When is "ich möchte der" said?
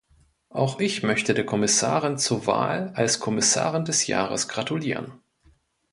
0.79-1.45